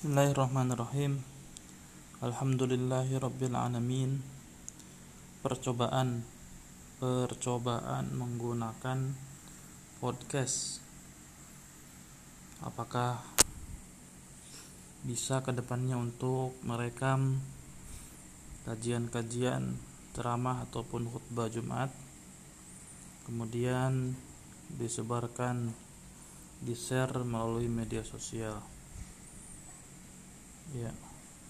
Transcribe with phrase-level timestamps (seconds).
[0.00, 1.20] Bismillahirrahmanirrahim.
[2.24, 4.24] Alhamdulillahi Rabbil Alamin.
[5.44, 6.24] Percobaan
[6.96, 9.12] Percobaan menggunakan
[10.00, 10.80] podcast.
[12.64, 13.20] Apakah
[15.04, 17.44] bisa ke depannya untuk merekam
[18.64, 19.76] kajian-kajian
[20.16, 21.92] ceramah ataupun khutbah Jumat?
[23.28, 24.16] Kemudian
[24.80, 25.76] disebarkan
[26.64, 28.79] di share melalui media sosial
[30.74, 31.09] Yeah.